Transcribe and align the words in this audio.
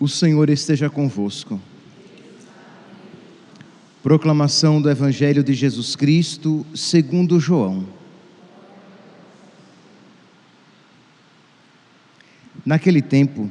O 0.00 0.08
Senhor 0.08 0.48
esteja 0.48 0.88
convosco. 0.88 1.60
Proclamação 4.02 4.80
do 4.80 4.88
Evangelho 4.88 5.44
de 5.44 5.52
Jesus 5.52 5.94
Cristo, 5.94 6.64
segundo 6.74 7.38
João. 7.38 7.84
Naquele 12.64 13.02
tempo, 13.02 13.50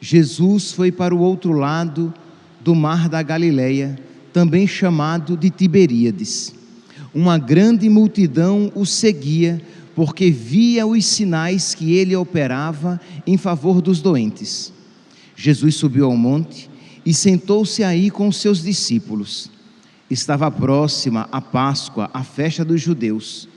Jesus 0.00 0.72
foi 0.72 0.90
para 0.90 1.14
o 1.14 1.18
outro 1.18 1.52
lado 1.52 2.14
do 2.62 2.74
mar 2.74 3.06
da 3.06 3.22
Galileia, 3.22 3.98
também 4.32 4.66
chamado 4.66 5.36
de 5.36 5.50
Tiberíades. 5.50 6.54
Uma 7.12 7.36
grande 7.36 7.90
multidão 7.90 8.72
o 8.74 8.86
seguia, 8.86 9.60
porque 9.94 10.30
via 10.30 10.86
os 10.86 11.04
sinais 11.04 11.74
que 11.74 11.92
ele 11.92 12.16
operava 12.16 12.98
em 13.26 13.36
favor 13.36 13.82
dos 13.82 14.00
doentes. 14.00 14.79
Jesus 15.42 15.76
subiu 15.76 16.04
ao 16.04 16.16
monte 16.18 16.68
e 17.04 17.14
sentou-se 17.14 17.82
aí 17.82 18.10
com 18.10 18.30
seus 18.30 18.62
discípulos. 18.62 19.50
Estava 20.10 20.50
próxima 20.50 21.30
a 21.32 21.40
Páscoa, 21.40 22.10
a 22.12 22.22
festa 22.22 22.62
dos 22.62 22.82
judeus. 22.82 23.48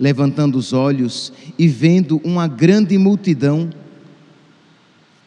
Levantando 0.00 0.58
os 0.58 0.72
olhos 0.72 1.32
e 1.56 1.68
vendo 1.68 2.20
uma 2.24 2.48
grande 2.48 2.98
multidão, 2.98 3.70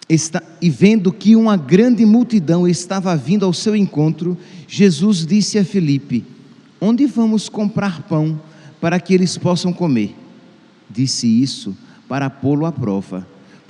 está, 0.10 0.44
e 0.62 0.70
vendo 0.70 1.14
que 1.14 1.34
uma 1.34 1.56
grande 1.56 2.06
multidão 2.06 2.68
estava 2.68 3.16
vindo 3.16 3.46
ao 3.46 3.54
seu 3.54 3.74
encontro, 3.74 4.38
Jesus 4.68 5.26
disse 5.26 5.58
a 5.58 5.64
Filipe: 5.64 6.26
Onde 6.82 7.06
vamos 7.06 7.48
comprar 7.48 8.02
pão 8.04 8.38
para 8.82 9.00
que 9.00 9.14
eles 9.14 9.38
possam 9.38 9.72
comer? 9.72 10.14
Disse 10.90 11.26
isso 11.26 11.74
para 12.10 12.30
pô-lo 12.30 12.66
à 12.66 12.72
prova 12.72 13.31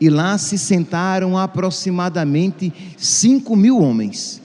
e 0.00 0.08
lá 0.08 0.38
se 0.38 0.56
sentaram 0.56 1.36
aproximadamente 1.36 2.72
cinco 2.96 3.56
mil 3.56 3.80
homens. 3.80 4.40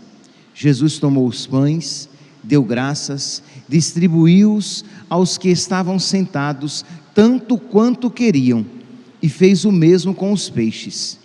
Jesus 0.53 0.97
tomou 0.97 1.27
os 1.27 1.45
pães, 1.45 2.09
deu 2.43 2.63
graças, 2.63 3.41
distribuiu-os 3.67 4.83
aos 5.09 5.37
que 5.37 5.49
estavam 5.49 5.97
sentados, 5.99 6.83
tanto 7.13 7.57
quanto 7.57 8.09
queriam, 8.09 8.65
e 9.21 9.29
fez 9.29 9.65
o 9.65 9.71
mesmo 9.71 10.13
com 10.13 10.31
os 10.31 10.49
peixes. 10.49 11.19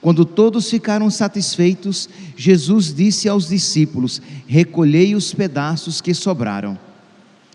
Quando 0.00 0.24
todos 0.24 0.70
ficaram 0.70 1.10
satisfeitos, 1.10 2.08
Jesus 2.36 2.94
disse 2.94 3.28
aos 3.28 3.48
discípulos: 3.48 4.22
Recolhei 4.46 5.14
os 5.14 5.34
pedaços 5.34 6.00
que 6.00 6.14
sobraram, 6.14 6.78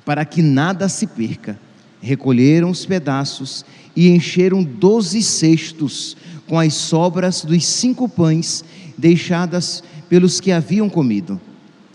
para 0.03 0.25
que 0.25 0.41
nada 0.41 0.89
se 0.89 1.07
perca. 1.07 1.57
Recolheram 2.03 2.69
os 2.69 2.85
pedaços 2.85 3.63
e 3.95 4.09
encheram 4.09 4.61
doze 4.61 5.23
cestos 5.23 6.17
com 6.45 6.59
as 6.59 6.73
sobras 6.73 7.45
dos 7.45 7.65
cinco 7.65 8.09
pães 8.09 8.61
deixadas 8.97 9.81
pelos 10.09 10.41
que 10.41 10.51
haviam 10.51 10.89
comido. 10.89 11.39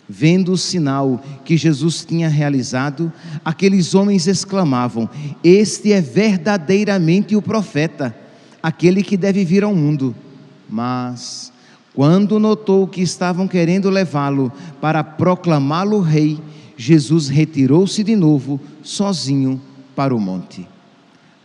Vendo 0.08 0.52
o 0.52 0.56
sinal 0.56 1.22
que 1.44 1.58
Jesus 1.58 2.06
tinha 2.06 2.26
realizado, 2.26 3.12
aqueles 3.44 3.94
homens 3.94 4.26
exclamavam: 4.26 5.10
Este 5.44 5.92
é 5.92 6.00
verdadeiramente 6.00 7.36
o 7.36 7.42
profeta, 7.42 8.16
aquele 8.62 9.02
que 9.02 9.14
deve 9.14 9.44
vir 9.44 9.62
ao 9.62 9.74
mundo. 9.74 10.16
Mas, 10.66 11.52
quando 11.94 12.38
notou 12.38 12.86
que 12.86 13.02
estavam 13.02 13.46
querendo 13.46 13.90
levá-lo 13.90 14.50
para 14.80 15.04
proclamá-lo 15.04 16.00
rei, 16.00 16.38
Jesus 16.78 17.28
retirou-se 17.28 18.02
de 18.02 18.16
novo, 18.16 18.58
sozinho, 18.82 19.60
para 19.98 20.14
o 20.14 20.20
monte 20.20 20.64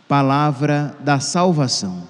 palavra 0.06 0.96
da 1.00 1.18
salvação. 1.18 2.04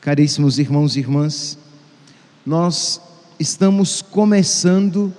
Caríssimos 0.00 0.60
irmãos 0.60 0.94
e 0.94 1.00
irmãs, 1.00 1.58
nós 2.46 3.00
estamos 3.40 4.00
começando 4.00 5.12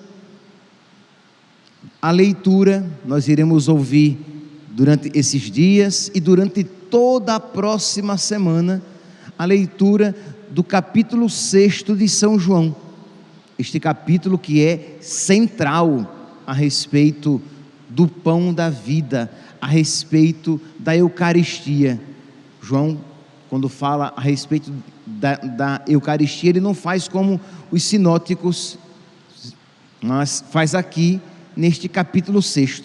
a 2.02 2.12
leitura, 2.12 2.90
nós 3.04 3.28
iremos 3.28 3.68
ouvir 3.68 4.18
durante 4.70 5.12
esses 5.14 5.52
dias 5.52 6.10
e 6.16 6.22
durante 6.22 6.64
toda 6.64 7.36
a 7.36 7.42
próxima 7.42 8.18
semana 8.18 8.82
a 9.38 9.44
leitura 9.44 10.16
do 10.50 10.64
capítulo 10.64 11.30
6 11.30 11.84
de 11.84 12.10
São 12.10 12.40
João. 12.40 12.76
Este 13.58 13.80
capítulo 13.80 14.38
que 14.38 14.66
é 14.66 14.98
central 15.00 16.42
a 16.46 16.54
respeito 16.54 17.42
do 17.88 18.08
pão 18.08 18.54
da 18.54 18.70
vida, 18.70 19.32
a 19.62 19.68
respeito 19.68 20.60
da 20.80 20.96
Eucaristia. 20.96 22.00
João, 22.62 23.00
quando 23.50 23.70
fala 23.70 24.14
a 24.16 24.22
respeito 24.22 24.74
da, 25.06 25.36
da 25.36 25.82
Eucaristia, 25.88 26.50
ele 26.50 26.60
não 26.60 26.74
faz 26.74 27.08
como 27.08 27.40
os 27.70 27.84
sinóticos, 27.84 28.78
mas 30.02 30.44
faz 30.50 30.74
aqui 30.74 31.22
neste 31.56 31.88
capítulo 31.88 32.42
6. 32.42 32.84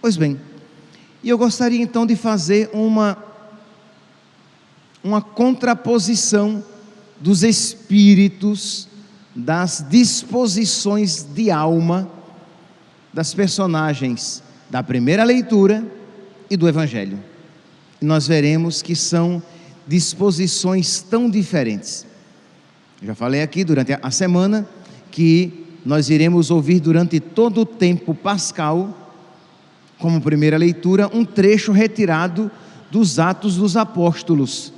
Pois 0.00 0.16
bem, 0.16 0.38
e 1.22 1.28
eu 1.28 1.38
gostaria 1.38 1.80
então 1.80 2.04
de 2.04 2.16
fazer 2.16 2.68
uma, 2.72 3.16
uma 5.02 5.22
contraposição 5.22 6.62
dos 7.20 7.42
espíritos, 7.42 8.88
das 9.34 9.84
disposições 9.88 11.22
de 11.22 11.50
alma 11.50 12.10
das 13.12 13.32
personagens 13.32 14.42
da 14.68 14.82
primeira 14.82 15.24
leitura 15.24 15.82
e 16.50 16.56
do 16.56 16.68
Evangelho. 16.68 17.18
E 18.00 18.04
nós 18.04 18.26
veremos 18.26 18.82
que 18.82 18.94
são 18.94 19.42
disposições 19.86 21.00
tão 21.00 21.30
diferentes. 21.30 22.06
Já 23.02 23.14
falei 23.14 23.40
aqui 23.40 23.64
durante 23.64 23.96
a 24.00 24.10
semana 24.10 24.68
que 25.10 25.64
nós 25.84 26.10
iremos 26.10 26.50
ouvir 26.50 26.80
durante 26.80 27.20
todo 27.20 27.62
o 27.62 27.66
tempo 27.66 28.14
pascal, 28.14 29.14
como 29.98 30.20
primeira 30.20 30.58
leitura, 30.58 31.08
um 31.14 31.24
trecho 31.24 31.72
retirado 31.72 32.50
dos 32.90 33.18
Atos 33.18 33.56
dos 33.56 33.76
Apóstolos, 33.76 34.72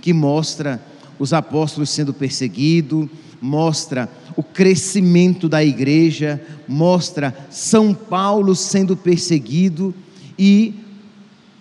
que 0.00 0.12
mostra 0.12 0.80
os 1.20 1.34
apóstolos 1.34 1.90
sendo 1.90 2.14
perseguidos, 2.14 3.06
mostra 3.42 4.08
o 4.34 4.42
crescimento 4.42 5.50
da 5.50 5.62
igreja, 5.62 6.42
mostra 6.66 7.36
São 7.50 7.92
Paulo 7.92 8.56
sendo 8.56 8.96
perseguido 8.96 9.94
e 10.38 10.74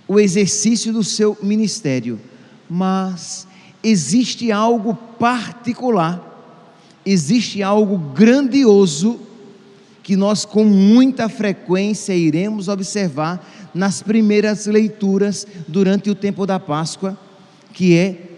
o 0.07 0.17
exercício 0.17 0.93
do 0.93 1.03
seu 1.03 1.37
ministério. 1.43 2.17
Mas 2.69 3.45
existe 3.83 4.49
algo 4.49 4.95
particular, 4.95 6.25
existe 7.05 7.61
algo 7.61 7.97
grandioso 7.97 9.19
que 10.01 10.15
nós 10.15 10.45
com 10.45 10.63
muita 10.63 11.27
frequência 11.27 12.13
iremos 12.15 12.69
observar 12.69 13.45
nas 13.73 14.01
primeiras 14.01 14.65
leituras 14.65 15.45
durante 15.67 16.09
o 16.09 16.15
tempo 16.15 16.45
da 16.45 16.59
Páscoa, 16.59 17.17
que 17.73 17.95
é 17.95 18.28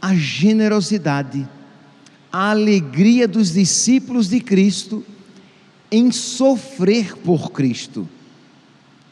a 0.00 0.14
generosidade, 0.14 1.48
a 2.32 2.50
alegria 2.50 3.26
dos 3.26 3.52
discípulos 3.52 4.28
de 4.28 4.40
Cristo 4.40 5.04
em 5.90 6.12
sofrer 6.12 7.16
por 7.16 7.50
Cristo. 7.50 8.08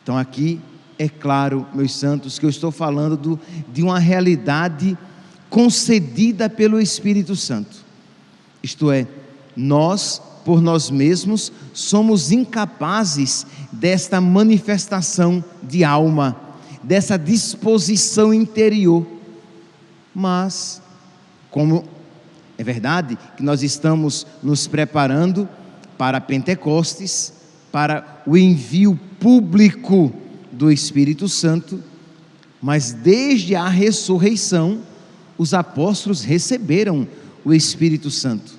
Então, 0.02 0.16
aqui 0.16 0.60
é 0.98 1.08
claro, 1.08 1.66
meus 1.74 1.94
santos, 1.94 2.38
que 2.38 2.46
eu 2.46 2.50
estou 2.50 2.70
falando 2.70 3.16
do, 3.16 3.40
de 3.72 3.82
uma 3.82 3.98
realidade 3.98 4.96
concedida 5.50 6.48
pelo 6.48 6.80
Espírito 6.80 7.34
Santo. 7.34 7.76
Isto 8.62 8.90
é, 8.90 9.06
nós, 9.56 10.20
por 10.44 10.60
nós 10.60 10.90
mesmos, 10.90 11.52
somos 11.72 12.30
incapazes 12.30 13.46
desta 13.72 14.20
manifestação 14.20 15.44
de 15.62 15.82
alma, 15.84 16.36
dessa 16.82 17.18
disposição 17.18 18.32
interior 18.32 19.15
mas, 20.18 20.80
como 21.50 21.84
é 22.56 22.64
verdade 22.64 23.18
que 23.36 23.42
nós 23.42 23.62
estamos 23.62 24.26
nos 24.42 24.66
preparando 24.66 25.46
para 25.98 26.22
Pentecostes, 26.22 27.34
para 27.70 28.22
o 28.26 28.34
envio 28.34 28.98
público 29.20 30.10
do 30.50 30.72
Espírito 30.72 31.28
Santo, 31.28 31.82
mas 32.62 32.94
desde 32.94 33.54
a 33.54 33.68
ressurreição, 33.68 34.80
os 35.36 35.52
apóstolos 35.52 36.22
receberam 36.22 37.06
o 37.44 37.52
Espírito 37.52 38.10
Santo. 38.10 38.52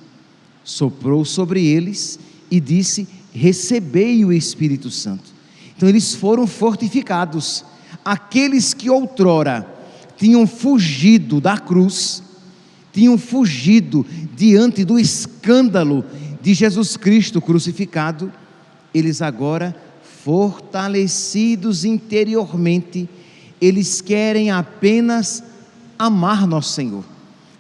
Soprou 0.64 1.26
sobre 1.26 1.66
eles 1.66 2.20
e 2.52 2.60
disse: 2.60 3.08
Recebei 3.34 4.24
o 4.24 4.32
Espírito 4.32 4.92
Santo. 4.92 5.34
Então 5.76 5.90
eles 5.90 6.14
foram 6.14 6.46
fortificados. 6.46 7.66
Aqueles 8.06 8.76
que 8.76 8.92
outrora 8.92 9.77
tinham 10.18 10.46
fugido 10.48 11.40
da 11.40 11.58
cruz, 11.58 12.24
tinham 12.92 13.18
fugido 13.18 14.06
diante 14.36 14.84
do 14.84 15.00
escândalo 15.00 16.04
de 16.42 16.54
Jesus 16.54 16.98
Cristo 16.98 17.42
crucificado, 17.42 18.32
eles 18.94 19.22
agora, 19.22 19.76
fortalecidos 20.24 21.86
interiormente, 21.86 23.08
eles 23.62 24.02
querem 24.02 24.50
apenas 24.50 25.44
amar 25.98 26.48
nosso 26.48 26.74
Senhor. 26.74 27.04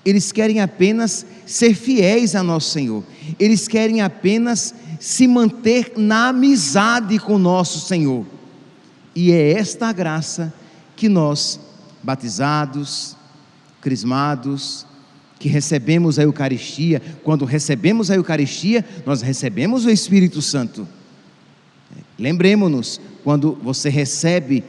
Eles 0.06 0.32
querem 0.32 0.62
apenas 0.62 1.26
ser 1.46 1.76
fiéis 1.76 2.34
a 2.34 2.42
nosso 2.42 2.72
Senhor. 2.72 3.04
Eles 3.38 3.68
querem 3.68 4.02
apenas 4.02 4.74
se 5.00 5.28
manter 5.28 5.94
na 5.98 6.30
amizade 6.30 7.20
com 7.20 7.38
nosso 7.38 7.86
Senhor. 7.86 8.26
E 9.14 9.32
é 9.32 9.52
esta 9.52 9.92
graça 9.92 10.54
que 10.96 11.10
nós, 11.10 11.60
batizados, 12.08 13.18
crismados, 13.82 14.88
que 15.38 15.50
recebemos 15.50 16.18
a 16.18 16.24
Eucaristia, 16.24 17.02
quando 17.22 17.44
recebemos 17.44 18.10
a 18.10 18.16
Eucaristia, 18.16 18.86
nós 19.06 19.22
recebemos 19.22 19.84
o 19.84 19.92
Espírito 19.92 20.42
Santo. 20.42 20.88
Lembremos-nos, 22.18 23.02
quando 23.26 23.60
você 23.62 23.90
recebe 23.90 24.64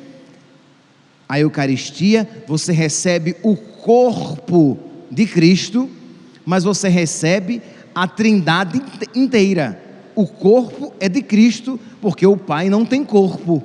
a 1.29 1.38
Eucaristia, 1.38 2.29
você 2.49 2.73
recebe 2.73 3.37
o 3.44 3.55
corpo 3.55 4.76
de 5.08 5.25
Cristo, 5.25 5.88
mas 6.44 6.64
você 6.64 6.88
recebe 6.88 7.62
a 7.94 8.08
Trindade 8.08 8.82
inteira. 9.14 9.81
O 10.17 10.26
corpo 10.26 10.93
é 10.99 11.08
de 11.08 11.23
Cristo, 11.23 11.79
porque 12.00 12.26
o 12.26 12.37
Pai 12.37 12.69
não 12.69 12.84
tem 12.84 13.05
corpo, 13.05 13.62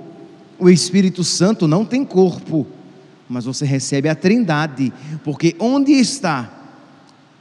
o 0.60 0.70
Espírito 0.70 1.24
Santo 1.24 1.68
não 1.68 1.84
tem 1.84 2.06
corpo, 2.06 2.68
mas 3.34 3.46
você 3.46 3.66
recebe 3.66 4.08
a 4.08 4.14
Trindade, 4.14 4.94
porque 5.24 5.56
onde 5.58 5.92
está 5.92 6.50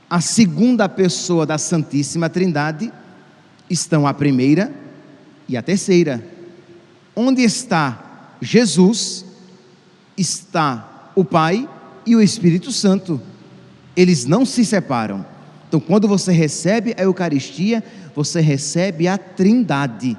a 0.09 0.21
segunda 0.23 0.89
pessoa 0.89 1.45
da 1.45 1.59
Santíssima 1.59 2.31
Trindade, 2.31 2.91
estão 3.69 4.07
a 4.07 4.15
primeira 4.15 4.73
e 5.47 5.55
a 5.57 5.63
terceira. 5.63 6.25
Onde 7.15 7.43
está 7.43 8.35
Jesus, 8.41 9.25
está 10.17 11.11
o 11.15 11.25
Pai 11.25 11.69
e 12.07 12.17
o 12.17 12.23
Espírito 12.23 12.73
Santo. 12.73 13.21
Eles 13.95 14.25
não 14.25 14.47
se 14.47 14.65
separam. 14.65 15.25
Então, 15.69 15.79
quando 15.79 16.09
você 16.09 16.33
recebe 16.33 16.95
a 16.97 17.03
Eucaristia, 17.03 17.85
você 18.15 18.41
recebe 18.41 19.09
a 19.09 19.19
Trindade. 19.19 20.17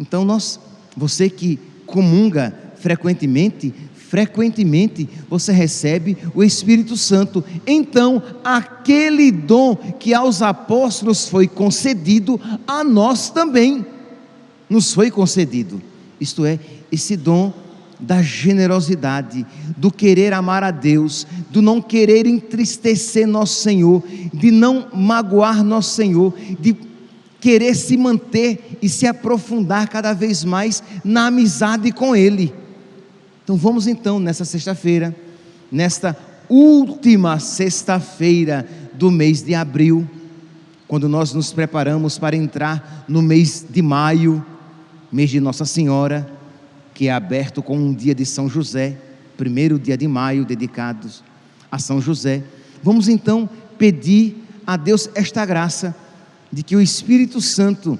Então, 0.00 0.24
nós, 0.24 0.58
você 0.96 1.28
que 1.28 1.58
comunga 1.86 2.54
frequentemente, 2.76 3.74
frequentemente 4.08 5.08
você 5.28 5.52
recebe 5.52 6.16
o 6.34 6.42
Espírito 6.42 6.96
Santo. 6.96 7.44
Então, 7.66 8.22
aquele 8.42 9.30
dom 9.30 9.76
que 9.76 10.14
aos 10.14 10.40
apóstolos 10.40 11.28
foi 11.28 11.46
concedido, 11.46 12.40
a 12.66 12.82
nós 12.82 13.30
também 13.30 13.84
nos 14.68 14.94
foi 14.94 15.10
concedido. 15.10 15.80
Isto 16.20 16.44
é, 16.44 16.58
esse 16.90 17.16
dom 17.16 17.52
da 18.00 18.22
generosidade, 18.22 19.44
do 19.76 19.90
querer 19.90 20.32
amar 20.32 20.62
a 20.62 20.70
Deus, 20.70 21.26
do 21.50 21.60
não 21.60 21.82
querer 21.82 22.26
entristecer 22.26 23.26
nosso 23.26 23.60
Senhor, 23.60 24.02
de 24.32 24.50
não 24.50 24.88
magoar 24.94 25.62
nosso 25.64 25.94
Senhor, 25.94 26.32
de 26.60 26.76
querer 27.40 27.74
se 27.74 27.96
manter 27.96 28.78
e 28.80 28.88
se 28.88 29.06
aprofundar 29.06 29.88
cada 29.88 30.12
vez 30.12 30.44
mais 30.44 30.82
na 31.04 31.26
amizade 31.26 31.92
com 31.92 32.16
Ele. 32.16 32.54
Então 33.48 33.56
vamos 33.56 33.86
então 33.86 34.20
nessa 34.20 34.44
sexta-feira, 34.44 35.16
nesta 35.72 36.14
última 36.50 37.38
sexta-feira 37.38 38.68
do 38.92 39.10
mês 39.10 39.42
de 39.42 39.54
abril, 39.54 40.06
quando 40.86 41.08
nós 41.08 41.32
nos 41.32 41.50
preparamos 41.50 42.18
para 42.18 42.36
entrar 42.36 43.06
no 43.08 43.22
mês 43.22 43.64
de 43.66 43.80
maio, 43.80 44.44
mês 45.10 45.30
de 45.30 45.40
Nossa 45.40 45.64
Senhora, 45.64 46.30
que 46.92 47.08
é 47.08 47.10
aberto 47.10 47.62
com 47.62 47.78
um 47.78 47.94
dia 47.94 48.14
de 48.14 48.26
São 48.26 48.50
José, 48.50 48.98
primeiro 49.34 49.78
dia 49.78 49.96
de 49.96 50.06
maio 50.06 50.44
dedicados 50.44 51.24
a 51.72 51.78
São 51.78 52.02
José. 52.02 52.44
Vamos 52.82 53.08
então 53.08 53.48
pedir 53.78 54.44
a 54.66 54.76
Deus 54.76 55.08
esta 55.14 55.46
graça 55.46 55.96
de 56.52 56.62
que 56.62 56.76
o 56.76 56.82
Espírito 56.82 57.40
Santo 57.40 57.98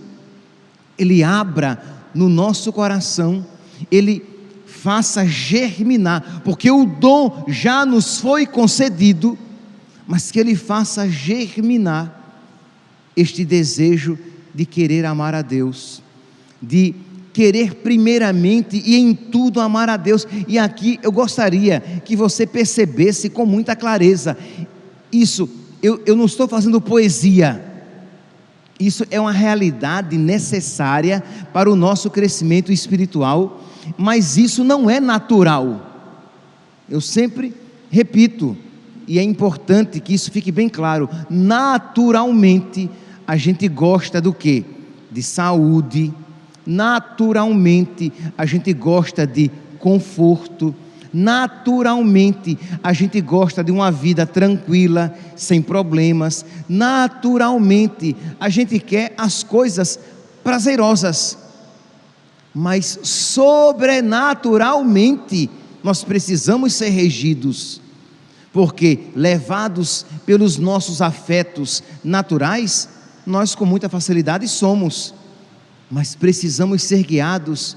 ele 0.98 1.24
abra 1.24 1.82
no 2.14 2.28
nosso 2.28 2.70
coração, 2.70 3.46
ele 3.90 4.27
faça 4.68 5.26
germinar, 5.26 6.42
porque 6.44 6.70
o 6.70 6.84
dom 6.84 7.46
já 7.48 7.86
nos 7.86 8.20
foi 8.20 8.46
concedido, 8.46 9.36
mas 10.06 10.30
que 10.30 10.38
ele 10.38 10.54
faça 10.54 11.08
germinar 11.08 12.14
este 13.16 13.44
desejo 13.44 14.18
de 14.54 14.66
querer 14.66 15.06
amar 15.06 15.34
a 15.34 15.40
Deus, 15.40 16.02
de 16.60 16.94
querer 17.32 17.76
primeiramente 17.76 18.82
e 18.84 18.96
em 18.96 19.14
tudo 19.14 19.60
amar 19.60 19.88
a 19.88 19.96
Deus. 19.96 20.26
E 20.46 20.58
aqui 20.58 21.00
eu 21.02 21.10
gostaria 21.10 21.80
que 22.04 22.14
você 22.14 22.46
percebesse 22.46 23.30
com 23.30 23.46
muita 23.46 23.74
clareza: 23.74 24.36
isso, 25.10 25.48
eu, 25.82 26.02
eu 26.04 26.14
não 26.14 26.26
estou 26.26 26.46
fazendo 26.46 26.78
poesia, 26.78 27.64
isso 28.78 29.04
é 29.10 29.18
uma 29.18 29.32
realidade 29.32 30.18
necessária 30.18 31.24
para 31.54 31.70
o 31.70 31.76
nosso 31.76 32.10
crescimento 32.10 32.70
espiritual 32.70 33.64
mas 33.96 34.36
isso 34.36 34.64
não 34.64 34.88
é 34.88 35.00
natural. 35.00 35.80
Eu 36.88 37.00
sempre 37.00 37.54
repito, 37.90 38.56
e 39.06 39.18
é 39.18 39.22
importante 39.22 40.00
que 40.00 40.14
isso 40.14 40.30
fique 40.30 40.52
bem 40.52 40.68
claro: 40.68 41.08
naturalmente 41.30 42.90
a 43.26 43.36
gente 43.36 43.68
gosta 43.68 44.20
do 44.20 44.32
que? 44.32 44.64
De 45.10 45.22
saúde, 45.22 46.12
naturalmente 46.66 48.12
a 48.36 48.44
gente 48.44 48.72
gosta 48.72 49.26
de 49.26 49.50
conforto, 49.78 50.74
naturalmente 51.12 52.58
a 52.82 52.92
gente 52.92 53.20
gosta 53.20 53.64
de 53.64 53.72
uma 53.72 53.90
vida 53.90 54.26
tranquila, 54.26 55.14
sem 55.34 55.62
problemas, 55.62 56.44
naturalmente 56.68 58.14
a 58.38 58.48
gente 58.48 58.78
quer 58.78 59.14
as 59.16 59.42
coisas 59.42 59.98
prazerosas 60.44 61.47
mas 62.58 62.98
sobrenaturalmente 63.04 65.48
nós 65.80 66.02
precisamos 66.02 66.74
ser 66.74 66.88
regidos, 66.88 67.80
porque 68.52 68.98
levados 69.14 70.04
pelos 70.26 70.58
nossos 70.58 71.00
afetos 71.00 71.84
naturais, 72.02 72.88
nós 73.24 73.54
com 73.54 73.64
muita 73.64 73.88
facilidade 73.88 74.48
somos, 74.48 75.14
mas 75.88 76.16
precisamos 76.16 76.82
ser 76.82 77.04
guiados 77.04 77.76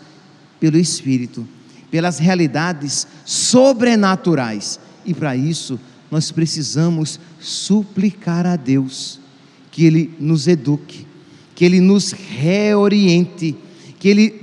pelo 0.59 0.79
Espírito, 0.79 1.47
pelas 1.91 2.17
realidades 2.17 3.05
sobrenaturais, 3.23 4.79
e 5.05 5.13
para 5.13 5.35
isso 5.35 5.79
nós 6.09 6.31
precisamos 6.31 7.19
suplicar 7.39 8.47
a 8.47 8.55
Deus 8.55 9.19
que 9.69 9.85
Ele 9.85 10.11
nos 10.19 10.47
eduque, 10.47 11.05
que 11.53 11.65
Ele 11.65 11.79
nos 11.79 12.13
reoriente, 12.13 13.55
que 13.99 14.09
Ele 14.09 14.40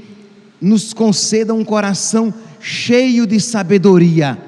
nos 0.61 0.93
conceda 0.93 1.55
um 1.55 1.65
coração 1.65 2.33
cheio 2.61 3.27
de 3.27 3.41
sabedoria. 3.41 4.39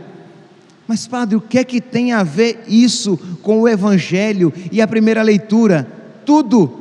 Mas, 0.87 1.07
Padre, 1.07 1.37
o 1.37 1.41
que 1.41 1.59
é 1.59 1.65
que 1.65 1.81
tem 1.81 2.13
a 2.13 2.23
ver 2.23 2.65
isso 2.67 3.17
com 3.43 3.61
o 3.61 3.69
Evangelho 3.69 4.53
e 4.73 4.83
a 4.83 4.89
primeira 4.89 5.23
leitura? 5.23 5.87
Tudo, 6.27 6.73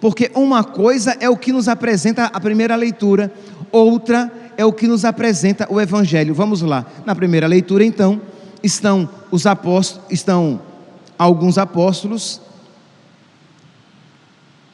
porque 0.00 0.30
uma 0.34 0.64
coisa 0.64 1.14
é 1.20 1.28
o 1.28 1.36
que 1.36 1.52
nos 1.52 1.68
apresenta 1.68 2.24
a 2.24 2.40
primeira 2.40 2.74
leitura, 2.74 3.30
outra 3.70 4.32
é 4.56 4.64
o 4.64 4.72
que 4.72 4.86
nos 4.88 5.04
apresenta 5.04 5.66
o 5.70 5.78
Evangelho. 5.78 6.34
Vamos 6.34 6.62
lá, 6.62 6.86
na 7.04 7.14
primeira 7.14 7.46
leitura, 7.46 7.84
então, 7.84 8.20
estão 8.62 9.08
os 9.30 9.46
apóstolos, 9.46 10.10
estão 10.10 10.60
alguns 11.18 11.58
apóstolos 11.58 12.40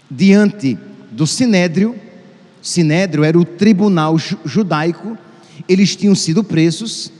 diante 0.08 0.78
do 1.10 1.26
sinédrio 1.26 1.96
Sinédrio 2.66 3.22
era 3.22 3.38
o 3.38 3.44
tribunal 3.44 4.18
judaico, 4.18 5.16
eles 5.68 5.94
tinham 5.94 6.16
sido 6.16 6.42
presos, 6.42 7.12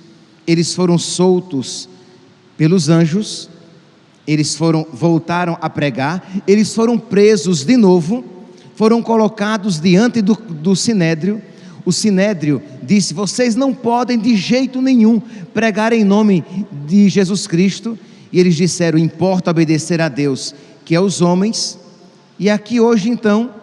eles 0.45 0.75
foram 0.75 0.99
soltos 0.99 1.89
pelos 2.59 2.89
anjos, 2.89 3.49
eles 4.27 4.57
foram 4.57 4.85
voltaram 4.93 5.57
a 5.61 5.71
pregar, 5.71 6.43
eles 6.49 6.75
foram 6.75 6.99
presos 6.99 7.65
de 7.65 7.77
novo, 7.77 8.25
foram 8.75 9.01
colocados 9.01 9.79
diante 9.79 10.21
do, 10.21 10.35
do 10.35 10.75
sinédrio. 10.75 11.41
o 11.85 11.93
sinédrio 11.93 12.61
disse: 12.83 13.15
Vocês 13.15 13.55
não 13.55 13.73
podem 13.73 14.19
de 14.19 14.35
jeito 14.35 14.83
nenhum 14.83 15.21
pregar 15.55 15.93
em 15.93 16.03
nome 16.03 16.45
de 16.89 17.09
Jesus 17.09 17.47
Cristo. 17.47 17.97
E 18.33 18.41
eles 18.41 18.57
disseram: 18.57 18.99
Importa 18.99 19.53
obedecer 19.53 20.01
a 20.01 20.09
Deus, 20.09 20.53
que 20.85 20.93
é 20.93 21.01
os 21.01 21.23
homens. 21.23 21.79
E 22.37 22.51
aqui 22.51 22.81
hoje, 22.81 23.09
então, 23.09 23.55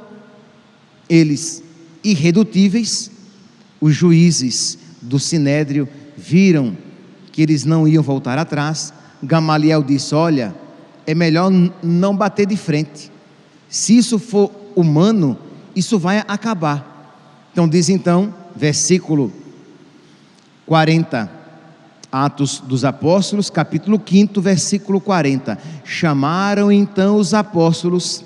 eles, 1.09 1.62
irredutíveis, 2.03 3.11
os 3.79 3.95
juízes 3.95 4.77
do 5.01 5.19
sinédrio, 5.19 5.87
viram 6.17 6.77
que 7.31 7.41
eles 7.41 7.65
não 7.65 7.87
iam 7.87 8.03
voltar 8.03 8.37
atrás. 8.37 8.93
Gamaliel 9.21 9.83
disse: 9.83 10.13
Olha, 10.13 10.55
é 11.05 11.13
melhor 11.13 11.51
não 11.81 12.15
bater 12.15 12.45
de 12.45 12.57
frente. 12.57 13.11
Se 13.69 13.97
isso 13.97 14.19
for 14.19 14.51
humano, 14.75 15.37
isso 15.75 15.97
vai 15.97 16.23
acabar. 16.27 16.91
Então 17.51 17.67
diz 17.67 17.89
então, 17.89 18.33
versículo 18.55 19.31
40, 20.65 21.29
Atos 22.11 22.59
dos 22.59 22.85
Apóstolos, 22.85 23.49
capítulo 23.49 24.01
5, 24.03 24.39
versículo 24.41 25.01
40. 25.01 25.57
Chamaram 25.83 26.71
então 26.71 27.17
os 27.17 27.33
apóstolos, 27.33 28.23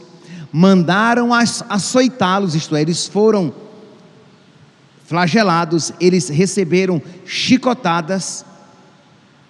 mandaram 0.51 1.31
açoitá-los, 1.34 2.55
isto 2.55 2.75
é, 2.75 2.81
eles 2.81 3.07
foram 3.07 3.53
flagelados, 5.07 5.93
eles 6.01 6.27
receberam 6.27 7.01
chicotadas, 7.25 8.45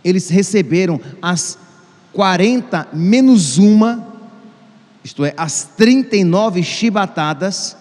eles 0.05 0.29
receberam 0.29 1.01
as 1.19 1.57
40 2.13 2.89
menos 2.93 3.57
uma, 3.57 4.07
isto 5.03 5.25
é, 5.25 5.33
as 5.35 5.63
39 5.75 6.61
chibatadas, 6.61 7.75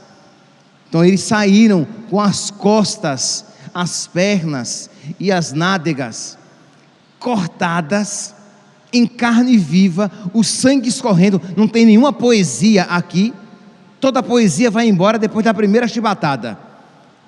então 0.89 1.05
eles 1.05 1.21
saíram 1.21 1.87
com 2.09 2.19
as 2.19 2.51
costas, 2.51 3.45
as 3.75 4.07
pernas 4.07 4.89
e 5.21 5.31
as 5.31 5.53
nádegas 5.53 6.39
cortadas 7.19 8.35
em 8.91 9.07
carne 9.07 9.59
viva, 9.59 10.11
o 10.33 10.43
sangue 10.43 10.89
escorrendo. 10.89 11.43
Não 11.55 11.69
tem 11.69 11.85
nenhuma 11.85 12.13
poesia 12.13 12.85
aqui. 12.85 13.35
Toda 14.01 14.21
a 14.21 14.23
poesia 14.23 14.71
vai 14.71 14.89
embora 14.89 15.19
depois 15.19 15.45
da 15.45 15.53
primeira 15.53 15.87
chibatada. 15.87 16.66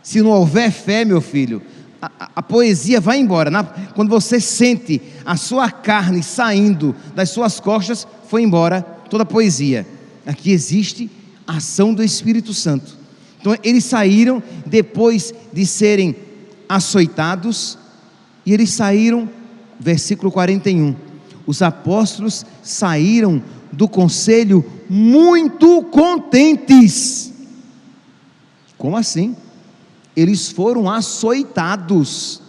Se 0.03 0.23
não 0.23 0.31
houver 0.31 0.71
fé, 0.71 1.05
meu 1.05 1.21
filho, 1.21 1.63
a, 2.01 2.11
a, 2.19 2.31
a 2.37 2.43
poesia 2.43 3.01
vai 3.01 3.19
embora. 3.19 3.51
Na, 3.51 3.65
quando 3.65 4.09
você 4.09 4.41
sente 4.41 5.01
a 5.25 5.37
sua 5.37 5.71
carne 5.71 6.23
saindo 6.23 6.95
das 7.15 7.31
suas 7.31 7.61
costas, 7.61 8.07
foi 8.29 8.43
embora 8.43 8.83
toda 9.11 9.23
a 9.23 9.27
poesia. 9.27 9.87
Aqui 10.27 10.51
existe 10.51 11.11
a 11.47 11.57
ação 11.57 11.95
do 11.95 12.03
Espírito 12.03 12.53
Santo. 12.55 12.97
Então 13.41 13.57
eles 13.63 13.85
saíram 13.85 14.43
depois 14.67 15.33
de 15.53 15.65
serem 15.65 16.15
açoitados, 16.69 17.79
e 18.45 18.53
eles 18.53 18.71
saíram, 18.71 19.29
versículo 19.81 20.31
41. 20.31 20.95
Os 21.47 21.63
apóstolos 21.63 22.45
saíram 22.63 23.43
do 23.73 23.89
conselho 23.89 24.65
muito 24.89 25.83
contentes. 25.85 27.33
Como 28.77 28.97
assim? 28.97 29.35
Eles 30.19 30.51
foram 30.51 30.91
açoitados. 30.91 32.43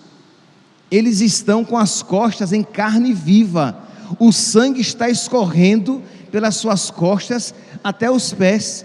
Eles 0.89 1.21
estão 1.21 1.63
com 1.63 1.77
as 1.77 2.01
costas 2.01 2.51
em 2.51 2.63
carne 2.63 3.13
viva. 3.13 3.77
O 4.17 4.31
sangue 4.31 4.81
está 4.81 5.07
escorrendo 5.07 6.01
pelas 6.31 6.55
suas 6.55 6.89
costas 6.89 7.53
até 7.83 8.09
os 8.09 8.33
pés. 8.33 8.83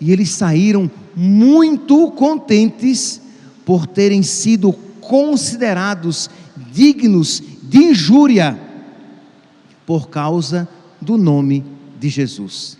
E 0.00 0.10
eles 0.10 0.30
saíram 0.30 0.90
muito 1.14 2.10
contentes 2.10 3.20
por 3.64 3.86
terem 3.86 4.24
sido 4.24 4.72
considerados 5.00 6.28
dignos 6.72 7.40
de 7.62 7.78
injúria 7.78 8.58
por 9.86 10.08
causa 10.08 10.68
do 11.00 11.16
nome 11.16 11.64
de 12.00 12.08
Jesus. 12.08 12.76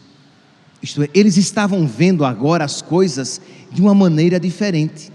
Isto 0.83 1.05
é, 1.05 1.09
eles 1.15 1.37
estavam 1.37 1.87
vendo 1.87 2.25
agora 2.25 2.65
as 2.65 2.83
coisas 2.83 3.41
de 3.71 3.81
uma 3.81 3.95
maneira 3.95 4.41
diferente. 4.41 5.15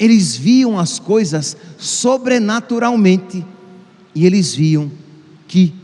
Eles 0.00 0.34
viam 0.34 0.78
as 0.78 0.98
coisas 0.98 1.56
sobrenaturalmente 1.78 3.46
e 4.14 4.26
eles 4.26 4.54
viam 4.54 4.90
que 5.46 5.74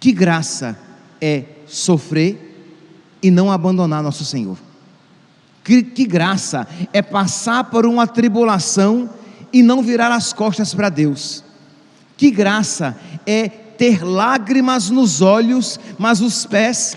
que 0.00 0.12
graça 0.12 0.78
é 1.20 1.44
sofrer 1.66 2.48
e 3.22 3.30
não 3.30 3.50
abandonar 3.50 4.02
nosso 4.02 4.24
Senhor. 4.24 4.56
Que, 5.64 5.82
que 5.82 6.06
graça 6.06 6.66
é 6.92 7.02
passar 7.02 7.64
por 7.64 7.84
uma 7.84 8.06
tribulação 8.06 9.10
e 9.52 9.62
não 9.62 9.82
virar 9.82 10.12
as 10.12 10.32
costas 10.32 10.72
para 10.72 10.88
Deus. 10.88 11.44
Que 12.16 12.30
graça 12.30 12.96
é 13.26 13.48
ter 13.48 14.04
lágrimas 14.04 14.90
nos 14.90 15.20
olhos, 15.20 15.78
mas 15.98 16.20
os 16.20 16.46
pés 16.46 16.96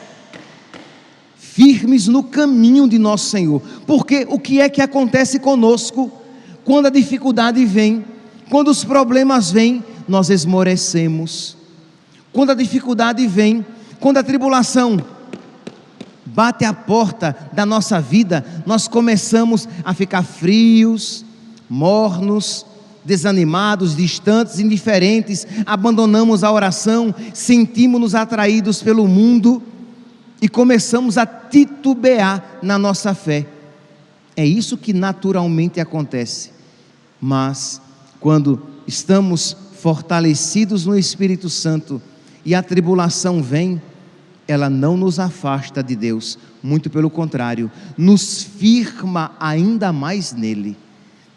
firmes 1.61 2.07
no 2.07 2.23
caminho 2.23 2.87
de 2.87 2.97
nosso 2.97 3.29
Senhor. 3.29 3.61
Porque 3.85 4.25
o 4.27 4.39
que 4.39 4.59
é 4.59 4.67
que 4.67 4.81
acontece 4.81 5.39
conosco 5.39 6.11
quando 6.65 6.87
a 6.87 6.89
dificuldade 6.89 7.63
vem, 7.65 8.03
quando 8.49 8.69
os 8.69 8.83
problemas 8.83 9.51
vêm, 9.51 9.83
nós 10.07 10.31
esmorecemos. 10.31 11.55
Quando 12.33 12.51
a 12.51 12.55
dificuldade 12.55 13.27
vem, 13.27 13.63
quando 13.99 14.17
a 14.17 14.23
tribulação 14.23 14.99
bate 16.25 16.65
a 16.65 16.73
porta 16.73 17.35
da 17.53 17.65
nossa 17.65 18.01
vida, 18.01 18.43
nós 18.65 18.87
começamos 18.87 19.69
a 19.85 19.93
ficar 19.93 20.23
frios, 20.23 21.23
mornos, 21.69 22.65
desanimados, 23.05 23.95
distantes, 23.95 24.59
indiferentes, 24.59 25.45
abandonamos 25.65 26.43
a 26.43 26.51
oração, 26.51 27.13
sentimos-nos 27.33 28.15
atraídos 28.15 28.81
pelo 28.81 29.07
mundo 29.07 29.61
e 30.41 30.49
começamos 30.49 31.19
a 31.19 31.25
titubear 31.25 32.57
na 32.63 32.77
nossa 32.79 33.13
fé. 33.13 33.45
É 34.35 34.43
isso 34.43 34.75
que 34.75 34.91
naturalmente 34.91 35.79
acontece. 35.79 36.51
Mas 37.21 37.79
quando 38.19 38.59
estamos 38.87 39.55
fortalecidos 39.79 40.85
no 40.87 40.97
Espírito 40.97 41.47
Santo 41.47 42.01
e 42.43 42.55
a 42.55 42.63
tribulação 42.63 43.43
vem, 43.43 43.79
ela 44.47 44.69
não 44.69 44.97
nos 44.97 45.19
afasta 45.19 45.83
de 45.83 45.95
Deus, 45.95 46.39
muito 46.63 46.89
pelo 46.89 47.09
contrário, 47.09 47.71
nos 47.95 48.43
firma 48.43 49.33
ainda 49.39 49.93
mais 49.93 50.33
nele. 50.33 50.75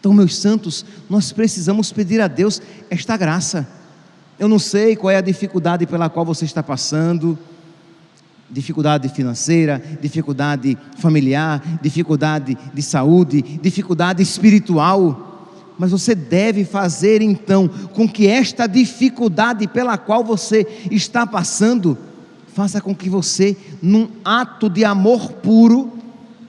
Então, 0.01 0.15
meus 0.15 0.37
santos, 0.37 0.85
nós 1.09 1.31
precisamos 1.31 1.93
pedir 1.93 2.21
a 2.21 2.29
Deus 2.29 2.61
esta 2.91 3.17
graça. 3.17 3.69
Eu 4.39 4.49
não 4.49 4.59
sei 4.59 4.97
qual 4.97 5.11
é 5.11 5.17
a 5.17 5.23
dificuldade 5.23 5.87
pela 5.87 6.09
qual 6.09 6.25
você 6.25 6.45
está 6.45 6.63
passando 6.63 7.39
dificuldade 8.55 9.09
financeira, 9.09 9.83
dificuldade 10.01 10.79
familiar, 10.99 11.61
dificuldade 11.83 12.57
de 12.73 12.83
saúde, 12.83 13.43
dificuldade 13.43 14.23
espiritual. 14.23 15.51
Mas 15.77 15.91
você 15.91 16.15
deve 16.15 16.65
fazer 16.65 17.21
então 17.21 17.67
com 17.67 18.09
que 18.09 18.29
esta 18.29 18.69
dificuldade 18.69 19.67
pela 19.67 19.99
qual 19.99 20.23
você 20.23 20.65
está 20.89 21.27
passando, 21.27 21.99
faça 22.55 22.81
com 22.81 22.95
que 22.95 23.11
você, 23.11 23.57
num 23.83 24.09
ato 24.25 24.71
de 24.71 24.85
amor 24.85 25.33
puro, 25.33 25.93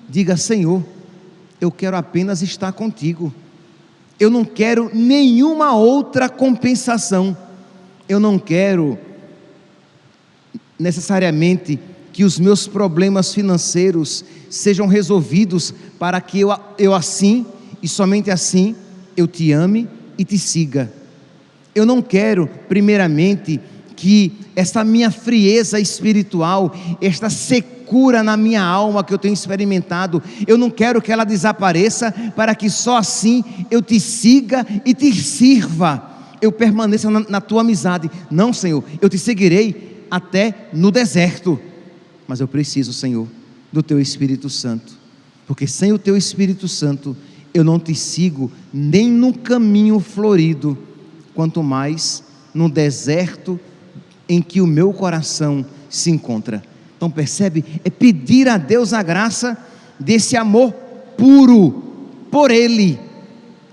diga: 0.07 0.38
Senhor, 0.38 0.83
eu 1.59 1.71
quero 1.71 1.97
apenas 1.97 2.43
estar 2.43 2.71
contigo, 2.71 3.33
eu 4.19 4.29
não 4.29 4.45
quero 4.45 4.91
nenhuma 4.93 5.74
outra 5.74 6.29
compensação, 6.29 7.35
eu 8.07 8.19
não 8.19 8.38
quero 8.38 8.95
necessariamente 10.77 11.79
que 12.15 12.24
os 12.24 12.39
meus 12.39 12.65
problemas 12.65 13.34
financeiros 13.34 14.24
sejam 14.50 14.88
resolvidos 14.88 15.74
para 16.00 16.22
que 16.22 16.39
eu, 16.39 16.50
eu 16.77 16.95
assim 16.95 17.45
e 17.84 17.89
somente 17.89 18.31
assim 18.31 18.74
eu 19.17 19.27
te 19.27 19.51
ame 19.51 19.86
e 20.17 20.24
te 20.24 20.38
siga. 20.38 20.89
Eu 21.75 21.86
não 21.86 22.01
quero, 22.01 22.50
primeiramente, 22.69 23.60
que 23.98 24.31
esta 24.55 24.81
minha 24.81 25.12
frieza 25.12 25.77
espiritual, 25.77 26.74
esta 27.01 27.29
secura 27.29 28.24
na 28.24 28.38
minha 28.38 28.63
alma 28.63 29.03
que 29.03 29.13
eu 29.13 29.17
tenho 29.17 29.34
experimentado, 29.34 30.24
eu 30.48 30.57
não 30.57 30.69
quero 30.69 31.01
que 31.01 31.12
ela 31.12 31.25
desapareça 31.25 32.13
para 32.34 32.55
que 32.55 32.69
só 32.69 32.95
assim 32.95 33.43
eu 33.69 33.81
te 33.81 34.00
siga 34.00 34.65
e 34.86 34.93
te 34.93 35.13
sirva, 35.13 36.01
eu 36.41 36.50
permaneça 36.50 37.12
na, 37.12 37.19
na 37.27 37.41
tua 37.41 37.60
amizade. 37.60 38.10
Não, 38.31 38.53
Senhor, 38.53 38.86
eu 39.01 39.10
te 39.10 39.19
seguirei 39.19 40.05
até 40.10 40.69
no 40.72 40.91
deserto, 40.91 41.60
mas 42.27 42.39
eu 42.39 42.48
preciso, 42.48 42.94
Senhor, 42.94 43.27
do 43.72 43.84
teu 43.84 44.00
Espírito 44.00 44.50
Santo, 44.50 44.94
porque 45.48 45.67
sem 45.67 45.91
o 45.91 46.00
teu 46.00 46.15
Espírito 46.15 46.67
Santo 46.67 47.15
eu 47.53 47.63
não 47.63 47.79
te 47.79 47.96
sigo 47.96 48.51
nem 48.74 49.10
no 49.10 49.34
caminho 49.34 50.00
florido, 50.00 50.77
quanto 51.34 51.62
mais 51.63 52.24
no 52.53 52.70
deserto 52.70 53.60
em 54.27 54.41
que 54.41 54.62
o 54.62 54.67
meu 54.67 54.91
coração 54.94 55.65
se 55.89 56.10
encontra. 56.10 56.63
Então 56.98 57.10
percebe? 57.10 57.63
É 57.84 57.89
pedir 57.89 58.48
a 58.48 58.58
Deus 58.58 58.94
a 58.94 59.03
graça 59.03 59.58
desse 60.00 60.36
amor 60.36 60.74
puro, 61.17 61.84
por 62.32 62.51
Ele, 62.51 63.00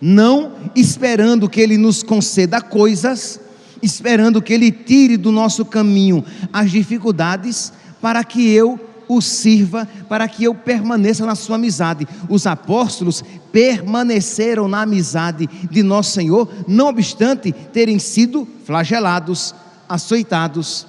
não 0.00 0.52
esperando 0.76 1.48
que 1.48 1.60
Ele 1.60 1.76
nos 1.76 2.02
conceda 2.02 2.60
coisas, 2.60 3.40
esperando 3.82 4.42
que 4.42 4.52
Ele 4.52 4.70
tire 4.70 5.16
do 5.16 5.32
nosso 5.32 5.64
caminho 5.64 6.24
as 6.52 6.70
dificuldades, 6.70 7.72
para 8.02 8.22
que 8.24 8.50
eu 8.50 8.78
o 9.08 9.20
sirva, 9.20 9.86
para 10.08 10.26
que 10.26 10.44
eu 10.44 10.54
permaneça 10.54 11.24
na 11.24 11.34
sua 11.34 11.56
amizade. 11.56 12.06
Os 12.28 12.46
apóstolos 12.46 13.22
permaneceram 13.52 14.68
na 14.68 14.82
amizade 14.82 15.48
de 15.70 15.82
nosso 15.82 16.12
Senhor, 16.12 16.48
não 16.66 16.88
obstante 16.88 17.52
terem 17.52 17.98
sido 17.98 18.46
flagelados, 18.64 19.54
açoitados. 19.88 20.86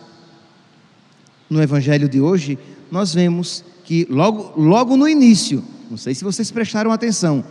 No 1.50 1.62
evangelho 1.62 2.10
de 2.10 2.20
hoje, 2.20 2.58
nós 2.92 3.14
vemos 3.14 3.64
que 3.84 4.08
logo, 4.10 4.60
logo 4.60 4.98
no 4.98 5.08
início, 5.08 5.64
não 5.90 5.98
sei 5.98 6.16
se 6.16 6.24
vocês 6.24 6.50
prestaram 6.50 6.92
atenção, 6.92 7.44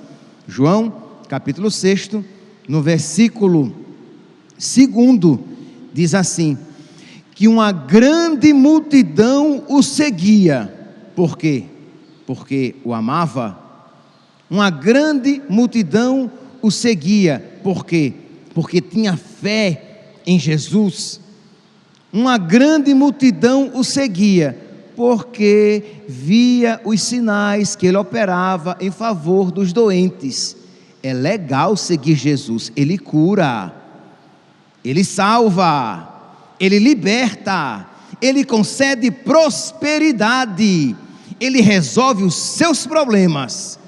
João, 0.49 0.93
capítulo 1.29 1.71
6, 1.71 2.11
no 2.67 2.83
versículo 2.83 3.73
2, 4.59 5.39
diz 5.93 6.15
assim: 6.15 6.57
que 7.35 7.49
uma 7.49 7.73
grande 7.73 8.53
multidão 8.53 9.65
o 9.69 9.83
seguia. 9.83 10.73
Por 11.17 11.37
quê? 11.37 11.65
Porque 12.27 12.77
o 12.85 12.93
amava. 12.93 13.59
Uma 14.51 14.71
grande 14.71 15.43
multidão 15.49 16.31
o 16.61 16.71
seguia. 16.71 17.59
Por 17.63 17.85
quê? 17.85 18.13
Porque 18.55 18.81
tinha 18.81 19.17
fé 19.17 20.11
em 20.27 20.39
Jesus. 20.39 21.21
Uma 22.13 22.37
grande 22.37 22.93
multidão 22.93 23.71
o 23.75 23.83
seguia, 23.83 24.59
porque 24.95 25.83
via 26.07 26.79
os 26.85 27.01
sinais 27.01 27.75
que 27.75 27.87
ele 27.87 27.97
operava 27.97 28.77
em 28.81 28.91
favor 28.91 29.51
dos 29.51 29.73
doentes. 29.73 30.55
É 31.03 31.15
legal 31.15 31.75
seguir 31.75 32.15
Jesus, 32.15 32.71
ele 32.77 32.99
cura, 32.99 33.75
ele 34.85 35.03
salva, 35.03 36.12
ele 36.59 36.79
liberta, 36.79 37.87
ele 38.21 38.45
concede 38.45 39.11
prosperidade, 39.11 40.95
ele 41.41 41.61
resolve 41.61 42.23
os 42.23 42.35
seus 42.35 42.87
problemas. 42.87 43.79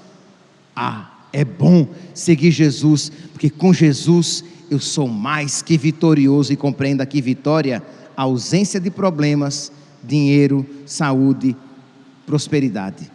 Ah, 0.75 1.11
é 1.33 1.45
bom 1.45 1.87
seguir 2.13 2.51
Jesus, 2.51 3.11
porque 3.33 3.49
com 3.51 3.73
Jesus 3.73 4.45
eu 4.71 4.81
sou 4.81 5.07
mais 5.07 5.63
que 5.63 5.77
vitorioso 5.77 6.53
e 6.53 6.57
compreenda 6.57 7.07
que 7.07 7.21
vitória, 7.21 7.83
ausência 8.17 8.81
de 8.81 8.91
problemas, 8.91 9.71
dinheiro, 10.03 10.67
saúde, 10.87 11.57
prosperidade. 12.27 13.11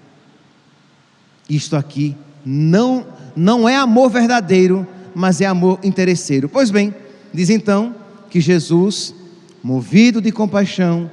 Isto 1.50 1.76
aqui 1.76 2.16
não 2.46 3.06
não 3.36 3.70
é 3.70 3.76
amor 3.76 4.10
verdadeiro, 4.10 4.86
mas 5.16 5.40
é 5.40 5.46
amor 5.46 5.80
interesseiro. 5.84 6.50
Pois 6.50 6.70
bem, 6.70 6.94
diz 7.34 7.50
então 7.50 7.96
que 8.30 8.42
Jesus 8.42 9.16
movido 9.64 10.22
de 10.22 10.32
compaixão 10.32 11.10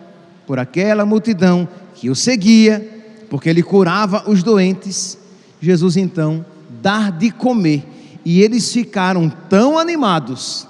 por 0.46 0.58
aquela 0.58 1.04
multidão 1.04 1.68
que 1.94 2.08
o 2.08 2.14
seguia, 2.14 2.96
porque 3.28 3.48
ele 3.48 3.62
curava 3.62 4.28
os 4.30 4.42
doentes, 4.42 5.18
Jesus 5.60 5.96
então 5.96 6.44
dá 6.80 7.10
de 7.10 7.30
comer, 7.30 7.84
e 8.24 8.42
eles 8.42 8.72
ficaram 8.72 9.28
tão 9.48 9.78
animados, 9.78 10.66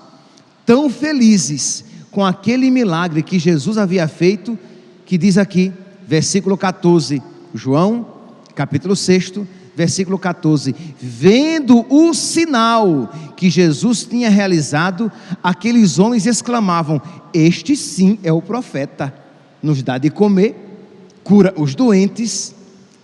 tão 0.64 0.88
felizes 0.88 1.84
com 2.10 2.24
aquele 2.24 2.70
milagre 2.70 3.22
que 3.22 3.38
Jesus 3.38 3.76
havia 3.76 4.08
feito, 4.08 4.58
que 5.04 5.18
diz 5.18 5.36
aqui, 5.36 5.72
versículo 6.06 6.56
14, 6.56 7.22
João, 7.54 8.06
capítulo 8.54 8.96
6, 8.96 9.32
versículo 9.76 10.18
14: 10.18 10.74
Vendo 10.98 11.84
o 11.90 12.14
sinal 12.14 13.12
que 13.36 13.50
Jesus 13.50 14.04
tinha 14.04 14.30
realizado, 14.30 15.12
aqueles 15.42 15.98
homens 15.98 16.26
exclamavam: 16.26 17.00
Este 17.36 17.76
sim 17.76 18.18
é 18.22 18.32
o 18.32 18.40
profeta, 18.40 19.12
nos 19.62 19.82
dá 19.82 19.98
de 19.98 20.10
comer, 20.10 20.54
cura 21.22 21.52
os 21.56 21.74
doentes, 21.74 22.54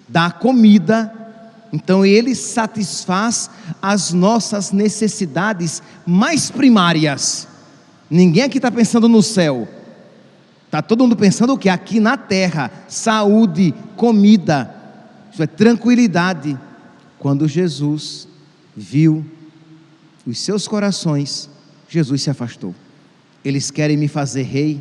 dá 0.09 0.31
comida. 0.31 1.13
Então 1.73 2.05
ele 2.05 2.35
satisfaz 2.35 3.51
as 3.81 4.13
nossas 4.13 4.73
necessidades 4.73 5.83
mais 6.07 6.51
primárias. 6.51 7.49
Ninguém 8.11 8.45
aqui 8.45 8.59
está 8.59 8.71
pensando 8.71 9.09
no 9.09 9.23
céu. 9.23 9.69
Está 10.67 10.81
todo 10.81 11.01
mundo 11.01 11.17
pensando 11.17 11.53
o 11.53 11.59
que? 11.59 11.69
Aqui 11.69 12.01
na 12.01 12.17
terra: 12.17 12.71
saúde, 12.89 13.75
comida 13.97 14.83
isso 15.33 15.43
é 15.43 15.47
tranquilidade. 15.47 16.59
Quando 17.19 17.49
Jesus 17.49 18.29
viu 18.77 19.25
os 20.27 20.39
seus 20.39 20.69
corações, 20.69 21.49
Jesus 21.89 22.23
se 22.23 22.31
afastou. 22.31 22.75
Eles 23.45 23.71
querem 23.71 23.97
me 23.97 24.09
fazer 24.09 24.43
rei 24.43 24.81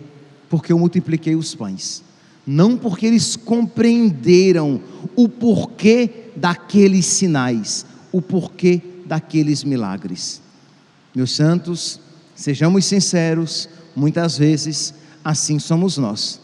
porque 0.49 0.71
eu 0.71 0.79
multipliquei 0.79 1.35
os 1.35 1.55
pães, 1.55 2.03
não 2.45 2.77
porque 2.77 3.05
eles 3.05 3.35
compreenderam 3.35 4.81
o 5.15 5.29
porquê 5.29 6.09
daqueles 6.35 7.05
sinais, 7.05 7.85
o 8.11 8.21
porquê 8.21 8.81
daqueles 9.05 9.63
milagres. 9.63 10.41
Meus 11.15 11.31
santos, 11.31 11.99
sejamos 12.35 12.85
sinceros, 12.85 13.69
muitas 13.95 14.37
vezes 14.37 14.93
assim 15.23 15.59
somos 15.59 15.97
nós. 15.97 16.39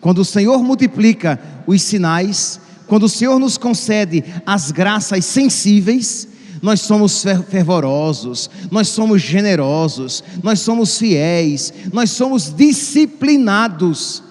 Quando 0.00 0.18
o 0.18 0.24
Senhor 0.24 0.62
multiplica 0.62 1.40
os 1.66 1.82
sinais, 1.82 2.60
quando 2.86 3.04
o 3.04 3.08
Senhor 3.08 3.38
nos 3.38 3.58
concede 3.58 4.24
as 4.46 4.70
graças 4.70 5.24
sensíveis, 5.24 6.28
nós 6.62 6.80
somos 6.80 7.24
fervorosos, 7.48 8.50
nós 8.70 8.88
somos 8.88 9.22
generosos, 9.22 10.22
nós 10.42 10.60
somos 10.60 10.98
fiéis, 10.98 11.72
nós 11.92 12.10
somos 12.10 12.54
disciplinados. 12.54 14.22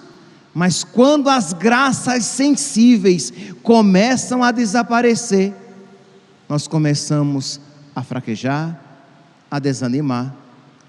Mas 0.54 0.82
quando 0.82 1.28
as 1.28 1.52
graças 1.52 2.24
sensíveis 2.24 3.32
começam 3.62 4.42
a 4.42 4.50
desaparecer, 4.50 5.54
nós 6.48 6.66
começamos 6.66 7.60
a 7.94 8.02
fraquejar, 8.02 8.80
a 9.50 9.58
desanimar, 9.58 10.34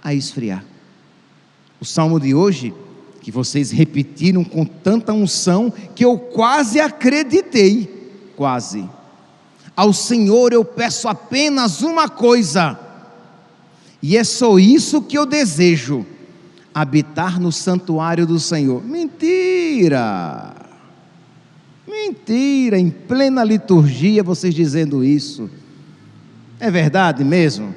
a 0.03 0.13
esfriar. 0.13 0.63
O 1.79 1.85
salmo 1.85 2.19
de 2.19 2.33
hoje 2.33 2.73
que 3.21 3.31
vocês 3.31 3.69
repetiram 3.71 4.43
com 4.43 4.65
tanta 4.65 5.13
unção 5.13 5.71
que 5.93 6.03
eu 6.03 6.17
quase 6.17 6.79
acreditei, 6.79 8.33
quase. 8.35 8.89
Ao 9.79 9.93
Senhor 9.93 10.51
eu 10.51 10.65
peço 10.65 11.07
apenas 11.07 11.81
uma 11.81 12.09
coisa, 12.09 12.77
e 14.03 14.17
é 14.17 14.25
só 14.25 14.59
isso 14.59 15.01
que 15.01 15.17
eu 15.17 15.25
desejo: 15.25 16.05
habitar 16.73 17.39
no 17.39 17.49
santuário 17.49 18.27
do 18.27 18.41
Senhor. 18.41 18.83
Mentira! 18.83 20.53
Mentira, 21.87 22.77
em 22.77 22.89
plena 22.89 23.41
liturgia 23.41 24.21
vocês 24.21 24.53
dizendo 24.53 25.01
isso. 25.01 25.49
É 26.59 26.69
verdade 26.69 27.23
mesmo? 27.23 27.73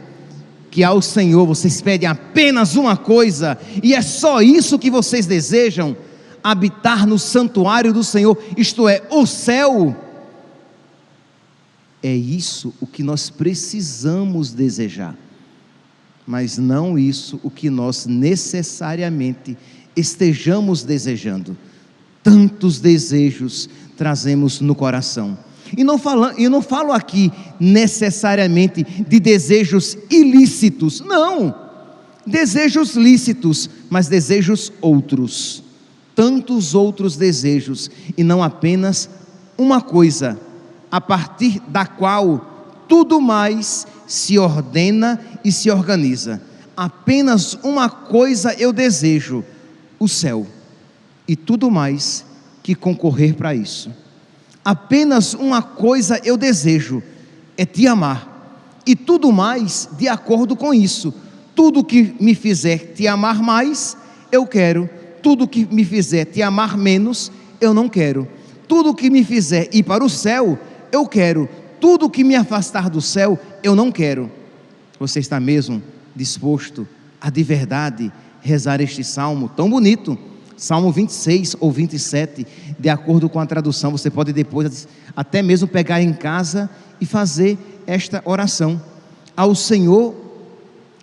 que 0.72 0.82
ao 0.82 1.00
Senhor 1.00 1.46
vocês 1.46 1.80
pedem 1.80 2.08
apenas 2.08 2.74
uma 2.74 2.96
coisa, 2.96 3.56
e 3.80 3.94
é 3.94 4.02
só 4.02 4.42
isso 4.42 4.76
que 4.76 4.90
vocês 4.90 5.24
desejam: 5.24 5.96
habitar 6.42 7.06
no 7.06 7.16
santuário 7.16 7.92
do 7.92 8.02
Senhor, 8.02 8.36
isto 8.56 8.88
é, 8.88 9.02
o 9.08 9.24
céu. 9.24 9.96
É 12.02 12.14
isso 12.14 12.74
o 12.80 12.86
que 12.86 13.02
nós 13.02 13.30
precisamos 13.30 14.52
desejar, 14.52 15.16
mas 16.26 16.58
não 16.58 16.98
isso 16.98 17.38
o 17.42 17.50
que 17.50 17.70
nós 17.70 18.06
necessariamente 18.06 19.56
estejamos 19.96 20.82
desejando. 20.82 21.56
Tantos 22.22 22.80
desejos 22.80 23.68
trazemos 23.96 24.60
no 24.60 24.74
coração 24.74 25.38
e 25.76 25.84
não, 25.84 25.98
falo, 25.98 26.32
não 26.38 26.62
falo 26.62 26.92
aqui 26.92 27.32
necessariamente 27.58 28.84
de 28.84 29.18
desejos 29.18 29.96
ilícitos, 30.10 31.00
não. 31.00 31.54
Desejos 32.26 32.94
lícitos, 32.94 33.68
mas 33.88 34.08
desejos 34.08 34.72
outros. 34.80 35.62
Tantos 36.14 36.74
outros 36.74 37.16
desejos, 37.16 37.90
e 38.16 38.22
não 38.22 38.42
apenas 38.42 39.08
uma 39.56 39.80
coisa, 39.80 40.38
a 40.92 41.00
partir 41.00 41.58
da 41.66 41.86
qual 41.86 42.84
tudo 42.86 43.18
mais 43.18 43.86
se 44.06 44.38
ordena 44.38 45.18
e 45.42 45.50
se 45.50 45.70
organiza. 45.70 46.42
Apenas 46.76 47.54
uma 47.62 47.88
coisa 47.88 48.52
eu 48.58 48.74
desejo: 48.74 49.42
o 49.98 50.06
céu, 50.06 50.46
e 51.26 51.34
tudo 51.34 51.70
mais 51.70 52.26
que 52.62 52.74
concorrer 52.74 53.34
para 53.34 53.54
isso. 53.54 53.90
Apenas 54.62 55.32
uma 55.32 55.62
coisa 55.62 56.20
eu 56.22 56.36
desejo: 56.36 57.02
é 57.56 57.64
te 57.64 57.86
amar. 57.86 58.30
E 58.84 58.94
tudo 58.94 59.32
mais 59.32 59.88
de 59.96 60.08
acordo 60.08 60.54
com 60.54 60.74
isso. 60.74 61.14
Tudo 61.54 61.84
que 61.84 62.14
me 62.20 62.34
fizer 62.34 62.92
te 62.94 63.06
amar 63.06 63.40
mais, 63.40 63.96
eu 64.30 64.46
quero. 64.46 64.90
Tudo 65.22 65.48
que 65.48 65.66
me 65.66 65.84
fizer 65.84 66.24
te 66.26 66.42
amar 66.42 66.76
menos, 66.76 67.30
eu 67.60 67.72
não 67.72 67.88
quero. 67.88 68.26
Tudo 68.66 68.94
que 68.94 69.08
me 69.08 69.22
fizer 69.22 69.68
ir 69.72 69.84
para 69.84 70.04
o 70.04 70.08
céu, 70.08 70.58
eu 70.92 71.06
quero. 71.06 71.48
tudo 71.80 72.08
que 72.08 72.22
me 72.22 72.36
afastar 72.36 72.88
do 72.88 73.00
céu, 73.00 73.36
eu 73.60 73.74
não 73.74 73.90
quero. 73.90 74.30
Você 75.00 75.18
está 75.18 75.40
mesmo 75.40 75.82
disposto 76.14 76.86
a 77.20 77.28
de 77.28 77.42
verdade 77.42 78.12
rezar 78.40 78.80
este 78.80 79.02
salmo 79.02 79.48
tão 79.48 79.68
bonito? 79.68 80.16
Salmo 80.56 80.92
26 80.92 81.56
ou 81.58 81.72
27, 81.72 82.46
de 82.78 82.88
acordo 82.88 83.28
com 83.28 83.40
a 83.40 83.46
tradução, 83.46 83.90
você 83.90 84.08
pode 84.08 84.32
depois 84.32 84.86
até 85.16 85.42
mesmo 85.42 85.66
pegar 85.66 86.00
em 86.00 86.12
casa 86.12 86.70
e 87.00 87.06
fazer 87.06 87.58
esta 87.84 88.22
oração. 88.24 88.80
Ao 89.36 89.54
Senhor, 89.56 90.14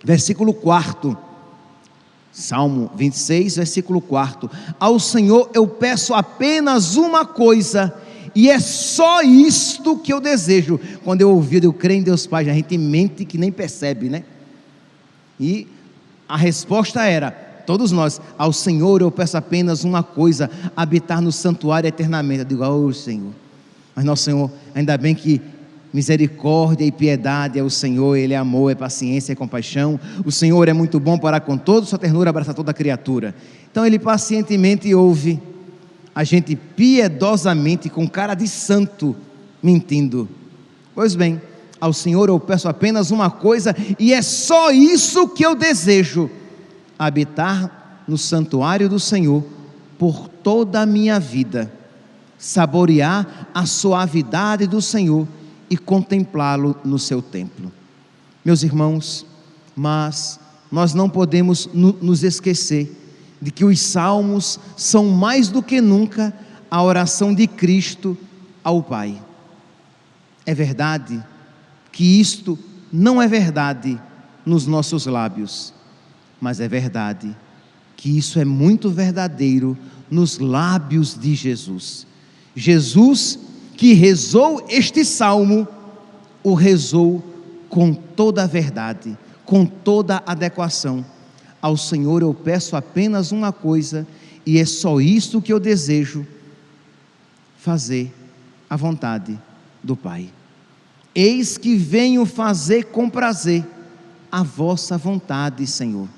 versículo 0.02 0.54
4. 0.54 1.16
Salmo 2.32 2.90
26, 2.94 3.56
versículo 3.56 4.00
4. 4.00 4.50
Ao 4.78 4.98
Senhor 4.98 5.50
eu 5.52 5.66
peço 5.66 6.14
apenas 6.14 6.96
uma 6.96 7.26
coisa, 7.26 7.94
e 8.34 8.48
é 8.48 8.58
só 8.58 9.22
isto 9.22 9.96
que 9.96 10.12
eu 10.12 10.20
desejo. 10.20 10.78
Quando 11.04 11.20
eu 11.20 11.30
ouvi, 11.30 11.62
eu 11.62 11.72
creio 11.72 12.00
em 12.00 12.02
Deus 12.02 12.26
Pai, 12.26 12.48
a 12.48 12.54
gente 12.54 12.76
mente 12.78 13.24
que 13.24 13.36
nem 13.36 13.50
percebe, 13.50 14.08
né? 14.08 14.24
E 15.38 15.66
a 16.28 16.36
resposta 16.36 17.02
era: 17.04 17.30
todos 17.66 17.90
nós, 17.92 18.20
ao 18.38 18.52
Senhor 18.52 19.00
eu 19.00 19.10
peço 19.10 19.36
apenas 19.36 19.84
uma 19.84 20.02
coisa, 20.02 20.50
habitar 20.76 21.20
no 21.20 21.32
santuário 21.32 21.88
eternamente. 21.88 22.40
Eu 22.40 22.44
digo, 22.44 22.64
oh 22.64 22.92
Senhor. 22.92 23.32
Mas 23.94 24.04
nosso 24.04 24.22
Senhor, 24.22 24.50
ainda 24.74 24.96
bem 24.96 25.14
que 25.14 25.40
misericórdia 25.92 26.84
e 26.84 26.92
piedade 26.92 27.58
é 27.58 27.62
o 27.62 27.70
Senhor, 27.70 28.16
Ele 28.16 28.32
é 28.32 28.36
amor, 28.36 28.70
é 28.70 28.74
paciência, 28.76 29.32
é 29.32 29.34
compaixão. 29.34 29.98
O 30.24 30.30
Senhor 30.30 30.68
é 30.68 30.72
muito 30.72 31.00
bom 31.00 31.18
para 31.18 31.40
com 31.40 31.58
todos, 31.58 31.88
sua 31.88 31.98
ternura 31.98 32.30
abraça 32.30 32.54
toda 32.54 32.72
criatura. 32.72 33.34
Então 33.70 33.84
Ele 33.84 33.98
pacientemente 33.98 34.94
ouve 34.94 35.40
a 36.14 36.24
gente 36.24 36.56
piedosamente, 36.56 37.88
com 37.88 38.08
cara 38.08 38.34
de 38.34 38.48
santo, 38.48 39.16
mentindo. 39.62 40.28
Pois 40.94 41.14
bem, 41.14 41.40
ao 41.80 41.92
Senhor 41.92 42.28
eu 42.28 42.38
peço 42.38 42.68
apenas 42.68 43.10
uma 43.10 43.30
coisa, 43.30 43.74
e 43.98 44.12
é 44.12 44.20
só 44.20 44.70
isso 44.70 45.28
que 45.28 45.44
eu 45.44 45.54
desejo: 45.54 46.30
habitar 46.98 48.02
no 48.06 48.18
santuário 48.18 48.88
do 48.88 48.98
Senhor 49.00 49.44
por 49.98 50.28
toda 50.28 50.80
a 50.80 50.86
minha 50.86 51.20
vida, 51.20 51.72
saborear 52.38 53.48
a 53.54 53.64
suavidade 53.66 54.66
do 54.66 54.82
Senhor 54.82 55.26
e 55.68 55.76
contemplá-lo 55.76 56.76
no 56.84 56.98
seu 56.98 57.22
templo. 57.22 57.70
Meus 58.44 58.62
irmãos, 58.62 59.24
mas 59.76 60.40
nós 60.70 60.94
não 60.94 61.08
podemos 61.08 61.68
nos 61.72 62.24
esquecer 62.24 62.99
de 63.40 63.50
que 63.50 63.64
os 63.64 63.80
salmos 63.80 64.60
são 64.76 65.08
mais 65.08 65.48
do 65.48 65.62
que 65.62 65.80
nunca 65.80 66.34
a 66.70 66.82
oração 66.82 67.34
de 67.34 67.46
Cristo 67.46 68.16
ao 68.62 68.82
Pai. 68.82 69.20
É 70.44 70.54
verdade 70.54 71.22
que 71.90 72.20
isto 72.20 72.58
não 72.92 73.20
é 73.20 73.26
verdade 73.26 74.00
nos 74.44 74.66
nossos 74.66 75.06
lábios, 75.06 75.72
mas 76.40 76.60
é 76.60 76.68
verdade 76.68 77.34
que 77.96 78.16
isso 78.16 78.38
é 78.38 78.44
muito 78.44 78.90
verdadeiro 78.90 79.76
nos 80.10 80.38
lábios 80.38 81.18
de 81.18 81.34
Jesus. 81.34 82.06
Jesus, 82.54 83.38
que 83.76 83.92
rezou 83.94 84.66
este 84.68 85.04
salmo, 85.04 85.66
o 86.42 86.54
rezou 86.54 87.24
com 87.68 87.94
toda 87.94 88.44
a 88.44 88.46
verdade, 88.46 89.16
com 89.44 89.64
toda 89.64 90.16
a 90.26 90.32
adequação 90.32 91.04
ao 91.60 91.76
Senhor 91.76 92.22
eu 92.22 92.32
peço 92.32 92.76
apenas 92.76 93.32
uma 93.32 93.52
coisa, 93.52 94.06
e 94.46 94.58
é 94.58 94.64
só 94.64 95.00
isso 95.00 95.42
que 95.42 95.52
eu 95.52 95.60
desejo: 95.60 96.26
fazer 97.58 98.12
a 98.68 98.76
vontade 98.76 99.38
do 99.82 99.96
Pai. 99.96 100.30
Eis 101.14 101.58
que 101.58 101.76
venho 101.76 102.24
fazer 102.24 102.84
com 102.84 103.10
prazer 103.10 103.66
a 104.30 104.42
vossa 104.42 104.96
vontade, 104.96 105.66
Senhor. 105.66 106.08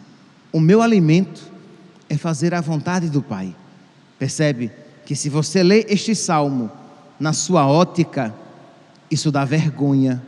O 0.52 0.61
meu 0.61 0.83
alimento 0.83 1.50
é 2.09 2.16
fazer 2.16 2.52
a 2.52 2.61
vontade 2.61 3.09
do 3.09 3.22
Pai. 3.22 3.57
Percebe 4.18 4.70
que 5.07 5.16
se 5.16 5.28
você 5.28 5.62
lê 5.62 5.87
este 5.88 6.14
salmo 6.14 6.70
na 7.18 7.33
sua 7.33 7.66
ótica, 7.66 8.35
isso 9.11 9.33
dá 9.33 9.44
vergonha. 9.44 10.22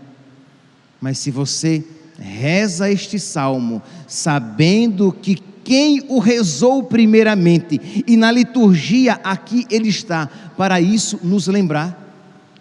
Mas 1.01 1.19
se 1.19 1.31
você 1.31 1.85
reza 2.19 2.91
este 2.91 3.19
salmo, 3.19 3.83
sabendo 4.07 5.13
que 5.13 5.37
quem 5.65 6.05
o 6.09 6.19
rezou 6.19 6.83
primeiramente, 6.83 8.05
e 8.07 8.17
na 8.17 8.31
liturgia 8.31 9.15
aqui 9.25 9.67
ele 9.71 9.89
está, 9.89 10.27
para 10.57 10.81
isso 10.81 11.19
nos 11.23 11.47
lembrar, 11.47 12.01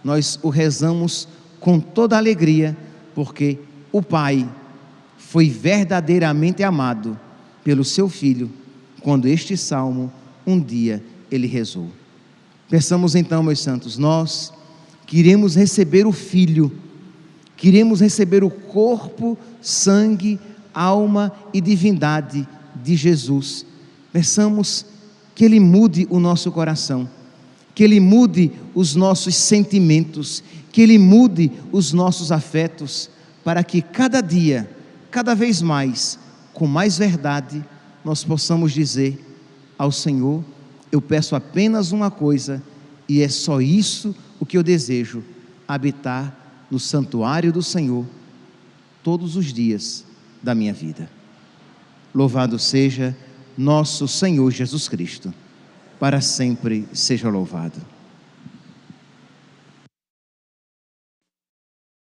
nós 0.03 0.39
o 0.41 0.49
rezamos 0.49 1.27
com 1.59 1.79
toda 1.79 2.17
alegria, 2.17 2.75
porque 3.13 3.59
o 3.91 4.01
Pai 4.01 4.49
foi 5.17 5.49
verdadeiramente 5.49 6.63
amado 6.63 7.19
pelo 7.63 7.83
seu 7.83 8.07
Filho, 8.07 8.49
quando 9.01 9.27
este 9.27 9.57
salmo 9.57 10.11
um 10.45 10.59
dia 10.59 11.03
ele 11.29 11.47
rezou. 11.47 11.89
Pensamos 12.69 13.15
então, 13.15 13.43
meus 13.43 13.59
santos, 13.59 13.97
nós 13.97 14.51
queremos 15.05 15.55
receber 15.55 16.07
o 16.07 16.11
Filho 16.11 16.71
Queremos 17.55 18.01
receber 18.01 18.43
o 18.43 18.49
corpo, 18.49 19.37
sangue, 19.61 20.39
alma 20.73 21.31
e 21.53 21.61
divindade 21.61 22.47
de 22.83 22.95
Jesus. 22.95 23.65
Peçamos 24.11 24.85
que 25.35 25.45
Ele 25.45 25.59
mude 25.59 26.07
o 26.09 26.19
nosso 26.19 26.51
coração, 26.51 27.09
que 27.73 27.83
Ele 27.83 27.99
mude 27.99 28.51
os 28.73 28.95
nossos 28.95 29.35
sentimentos, 29.35 30.43
que 30.71 30.81
Ele 30.81 30.97
mude 30.97 31.51
os 31.71 31.93
nossos 31.93 32.31
afetos, 32.31 33.09
para 33.43 33.63
que 33.63 33.81
cada 33.81 34.21
dia, 34.21 34.69
cada 35.11 35.33
vez 35.33 35.61
mais, 35.61 36.17
com 36.53 36.67
mais 36.67 36.97
verdade, 36.97 37.63
nós 38.03 38.23
possamos 38.23 38.71
dizer 38.71 39.23
ao 39.77 39.91
Senhor: 39.91 40.43
Eu 40.91 41.01
peço 41.01 41.35
apenas 41.35 41.91
uma 41.91 42.11
coisa, 42.11 42.61
e 43.07 43.21
é 43.21 43.29
só 43.29 43.61
isso 43.61 44.15
o 44.39 44.45
que 44.45 44.57
eu 44.57 44.63
desejo: 44.63 45.23
habitar 45.67 46.42
no 46.73 46.79
santuário 46.79 47.53
do 47.53 47.61
Senhor 47.61 48.03
todos 49.03 49.35
os 49.35 49.53
dias 49.53 50.03
da 50.41 50.55
minha 50.55 50.73
vida. 50.73 51.07
Louvado 52.15 52.57
seja 52.57 53.15
nosso 53.55 54.07
Senhor 54.07 54.49
Jesus 54.49 54.89
Cristo, 54.89 55.31
para 55.99 56.19
sempre 56.19 56.87
seja 56.91 57.29
louvado. 57.29 57.79